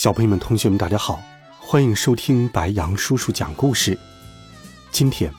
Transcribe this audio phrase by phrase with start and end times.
[0.00, 1.20] 小朋友们、同学们，大家好，
[1.58, 3.98] 欢迎收听白羊叔叔讲故事。
[4.90, 5.30] 今天，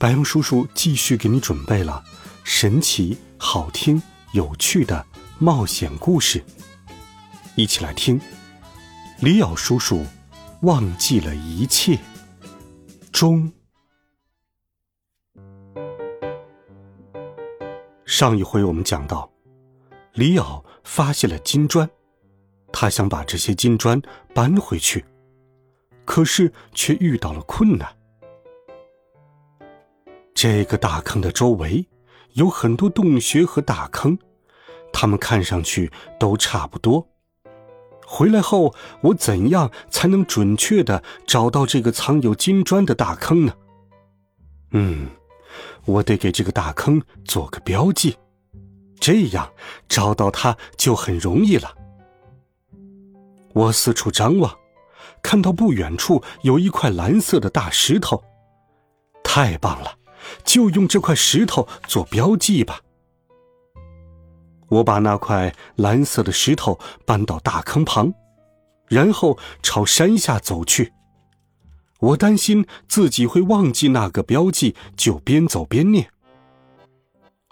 [0.00, 2.02] 白羊叔叔继续给你准备了
[2.42, 4.02] 神奇、好听、
[4.32, 5.06] 有趣的
[5.38, 6.44] 冒险故事，
[7.54, 8.20] 一起来听。
[9.20, 10.04] 李敖叔叔
[10.62, 11.96] 忘记了一切。
[13.12, 13.52] 中，
[18.04, 19.30] 上一回我们讲到，
[20.14, 21.88] 李敖发现了金砖。
[22.72, 24.00] 他想把这些金砖
[24.34, 25.04] 搬回去，
[26.04, 27.96] 可是却遇到了困难。
[30.34, 31.86] 这个大坑的周围
[32.32, 34.18] 有很多洞穴和大坑，
[34.92, 37.06] 它们看上去都差不多。
[38.06, 43.52] 回来后，我怎样才能准确的找到这个藏有金砖的大坑呢？
[44.72, 45.08] 嗯，
[45.84, 48.16] 我得给这个大坑做个标记，
[48.98, 49.52] 这样
[49.88, 51.74] 找到它就很容易了。
[53.52, 54.56] 我四处张望，
[55.22, 58.22] 看到不远处有一块蓝色的大石头，
[59.24, 59.98] 太棒了！
[60.44, 62.80] 就用这块石头做标记吧。
[64.68, 68.12] 我把那块蓝色的石头搬到大坑旁，
[68.86, 70.92] 然后朝山下走去。
[71.98, 76.08] 我担心自己会忘记那个标记，就边走边念：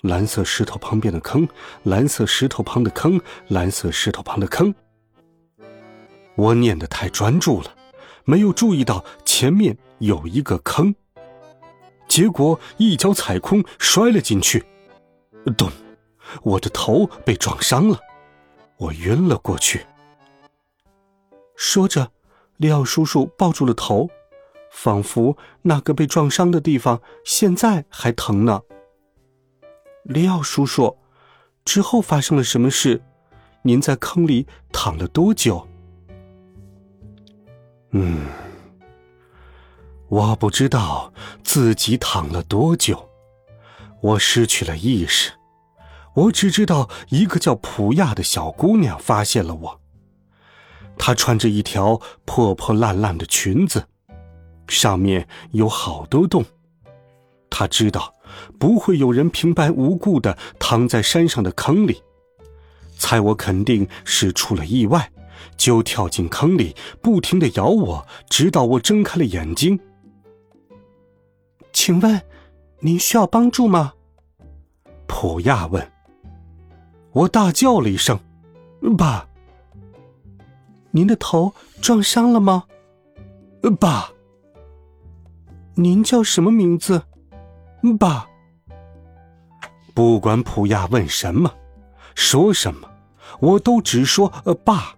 [0.02, 1.48] 蓝色石头旁边的坑，
[1.82, 4.72] 蓝色石头旁的坑，蓝色石头旁的坑。
[6.38, 7.74] 我念得太专注了，
[8.24, 10.94] 没有注意到前面有一个坑，
[12.06, 14.64] 结果一脚踩空，摔了进去，
[15.56, 15.68] 咚！
[16.44, 17.98] 我的头被撞伤了，
[18.76, 19.84] 我晕了过去。
[21.56, 22.12] 说着，
[22.58, 24.08] 利奥叔叔抱住了头，
[24.70, 28.60] 仿佛那个被撞伤的地方现在还疼呢。
[30.04, 30.96] 利奥叔叔，
[31.64, 33.02] 之后发生了什么事？
[33.62, 35.66] 您在坑里躺了多久？
[37.92, 38.26] 嗯，
[40.08, 41.12] 我不知道
[41.42, 43.08] 自己躺了多久，
[44.02, 45.32] 我失去了意识。
[46.14, 49.80] 我只知道一个叫普亚的小姑娘发现了我。
[50.98, 53.86] 她穿着一条破破烂烂的裙子，
[54.66, 56.44] 上面有好多洞。
[57.48, 58.12] 她知道
[58.58, 62.02] 不会有人平白无故的躺在山上的坑里，
[62.98, 65.10] 猜我肯定是出了意外。
[65.56, 69.78] 就跳进坑里，不停的咬我，直到我睁开了眼睛。
[71.72, 72.20] 请问，
[72.80, 73.92] 您需要帮助吗？
[75.06, 75.92] 普亚问。
[77.12, 78.18] 我大叫了一声
[78.96, 79.26] ：“爸！”
[80.92, 82.64] 您的头撞伤了吗？
[83.80, 84.10] 爸！
[85.74, 87.02] 您叫什么名字？
[87.98, 88.28] 爸！
[89.94, 91.52] 不管普亚问什么，
[92.14, 92.88] 说什么，
[93.40, 94.94] 我都只说：“呃，爸。”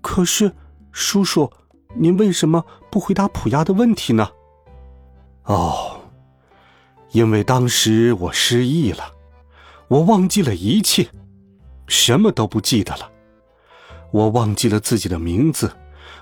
[0.00, 0.54] 可是，
[0.92, 1.50] 叔叔，
[1.94, 4.28] 您为什么不回答普亚的问题呢？
[5.44, 6.00] 哦，
[7.12, 9.12] 因为当时我失忆了，
[9.88, 11.08] 我忘记了一切，
[11.86, 13.10] 什么都不记得了。
[14.10, 15.72] 我忘记了自己的名字，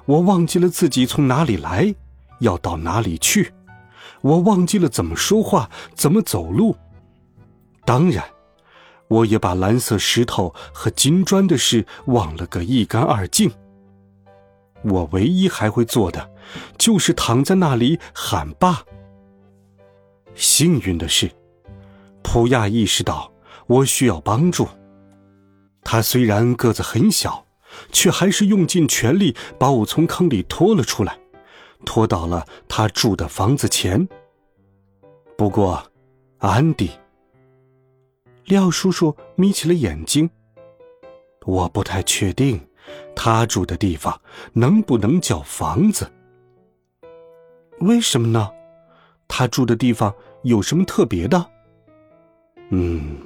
[0.05, 1.95] 我忘记了自己从哪里来，
[2.41, 3.53] 要到哪里去，
[4.21, 6.77] 我忘记了怎么说话，怎么走路。
[7.85, 8.25] 当然。
[9.09, 13.51] 我也把蓝色石头和金砖的事忘了个一干二净。
[14.83, 16.31] 我唯一还会做的，
[16.79, 18.83] 就是躺在那里喊爸。
[20.35, 21.31] 幸运的是，
[22.23, 23.33] 普亚意识到
[23.67, 24.69] 我需要帮助。
[25.83, 27.47] 他虽然个子很小，
[27.91, 31.19] 却还是用尽全力把我从坑里拖了出来，
[31.85, 34.07] 拖到了他住的房子前。
[35.37, 35.83] 不过，
[36.39, 36.91] 安迪。
[38.47, 40.31] 廖叔叔眯起了眼睛。
[41.45, 42.61] 我不太确定，
[43.15, 44.21] 他住的地方
[44.53, 46.11] 能不能叫房子？
[47.81, 48.51] 为什么呢？
[49.27, 50.15] 他住的地方
[50.45, 51.45] 有什么特别的？
[52.71, 53.19] 嗯，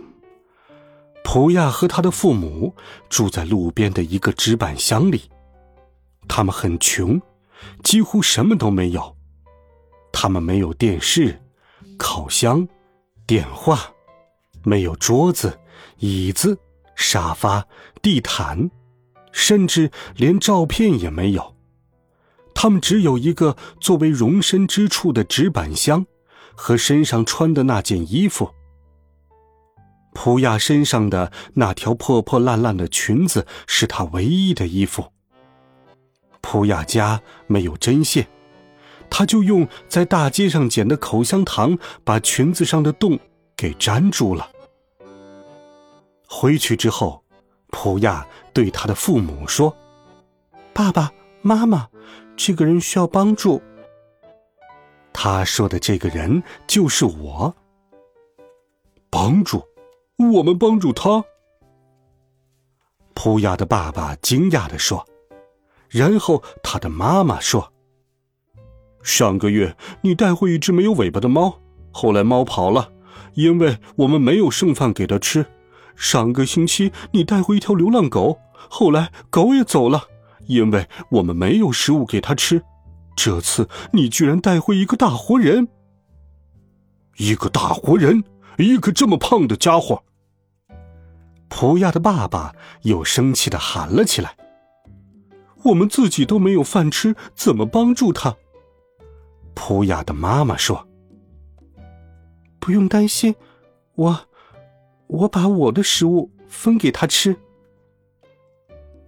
[1.22, 2.74] 普亚和他的父母
[3.10, 5.30] 住在路边的一个纸板箱里，
[6.28, 7.20] 他们很穷，
[7.82, 9.14] 几乎什么都没有。
[10.12, 11.38] 他们没有电视、
[11.98, 12.66] 烤箱、
[13.26, 13.92] 电话。
[14.62, 15.58] 没有桌子、
[15.98, 16.58] 椅子、
[16.94, 17.66] 沙发、
[18.02, 18.70] 地毯，
[19.32, 21.56] 甚至连照片也没有。
[22.54, 26.04] 他们只有一个作为容身之处的纸板箱，
[26.54, 28.50] 和身上穿的那件衣服。
[30.12, 35.04] 普亚身上的那条破破烂烂的裙子是他唯一的衣服。
[36.40, 38.26] 普亚家没有针线，
[39.08, 43.18] 他就用在大街上捡的口香糖把裙子上的洞
[43.60, 44.50] 给粘住了。
[46.26, 47.22] 回去之后，
[47.68, 49.76] 普亚对他的父母说
[50.72, 51.12] ：“爸爸
[51.42, 51.86] 妈妈，
[52.38, 53.60] 这个人需要帮助。”
[55.12, 57.54] 他说的这个人就是我。
[59.10, 59.62] 帮助。
[60.32, 61.22] 我们帮助他。
[63.12, 65.06] 普亚的爸爸惊讶的说，
[65.90, 67.70] 然后他的妈妈说
[69.04, 71.60] ：“上个月你带回一只没有尾巴的猫，
[71.90, 72.90] 后来猫跑了，
[73.34, 75.46] 因为我们没有剩饭给他吃。
[75.96, 78.38] 上个星期你带回一条流浪狗，
[78.68, 80.04] 后来狗也走了，
[80.46, 82.62] 因为我们没有食物给它吃。
[83.16, 85.68] 这次你居然带回一个大活人，
[87.18, 88.24] 一个大活人，
[88.56, 90.02] 一个这么胖的家伙。”
[91.50, 94.36] 普亚的爸爸又生气的喊了起来
[95.64, 98.34] ：“我们自己都没有饭吃，怎么帮助他？”
[99.52, 100.88] 普亚的妈妈说
[102.60, 103.34] ：“不用担心，
[103.94, 104.20] 我，
[105.06, 107.36] 我把我的食物分给他吃。”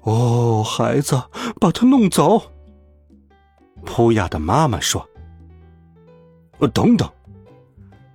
[0.02, 1.22] 哦，孩子，
[1.60, 2.42] 把他弄走。
[3.84, 5.08] 普亚的妈妈说
[6.58, 7.08] ：“呃，等等。”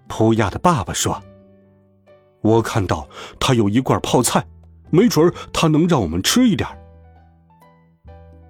[0.10, 1.22] 普亚的爸爸说。
[2.42, 3.08] 我看到
[3.40, 4.46] 他有一罐泡菜，
[4.90, 6.70] 没准他能让我们吃一点。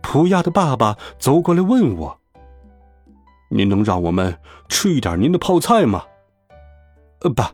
[0.04, 2.20] 普亚的爸爸走过来问我
[3.50, 4.38] ：“您能让我们
[4.68, 6.04] 吃一点您的泡菜吗？”
[7.22, 7.52] 呃，爸，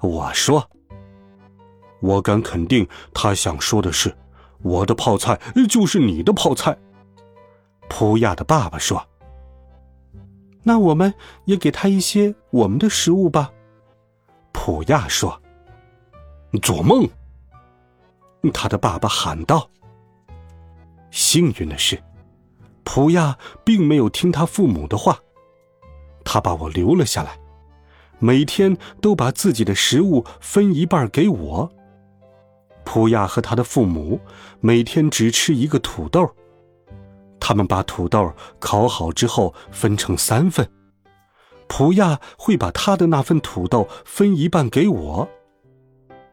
[0.00, 0.68] 我说。
[2.00, 4.16] 我敢肯定，他想说的是，
[4.62, 5.38] 我的泡菜
[5.68, 6.76] 就是你的泡菜。
[7.90, 9.06] 普亚的爸爸说
[10.62, 11.12] ：“那我们
[11.44, 13.52] 也给他一些我们的食物吧。”
[14.52, 15.42] 普亚说
[16.62, 17.06] ：“做梦！”
[18.54, 19.68] 他的爸爸喊道。
[21.10, 22.02] 幸运的是，
[22.84, 25.18] 普亚并没有听他父母的话，
[26.24, 27.38] 他把我留了下来，
[28.20, 31.72] 每天都把自己的食物分一半给我。
[32.84, 34.20] 普亚和他的父母
[34.60, 36.28] 每天只吃一个土豆，
[37.40, 40.68] 他们把土豆烤好之后分成三份。
[41.66, 45.28] 普亚会把他的那份土豆分一半给我。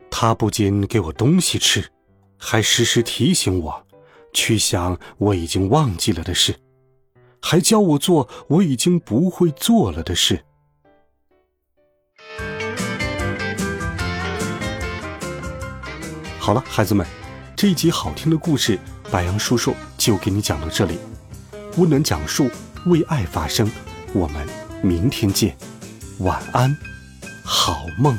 [0.09, 1.91] 他不仅给我东西吃，
[2.37, 3.85] 还时时提醒我
[4.33, 6.55] 去想我已经忘记了的事，
[7.39, 10.43] 还教我做我已经不会做了的事。
[16.47, 17.05] 好了，孩子们，
[17.57, 18.79] 这一集好听的故事，
[19.11, 20.97] 白羊叔叔就给你讲到这里。
[21.75, 22.49] 温暖讲述，
[22.85, 23.69] 为爱发声，
[24.13, 24.47] 我们。
[24.81, 25.57] 明天见，
[26.19, 26.73] 晚安，
[27.43, 28.17] 好梦。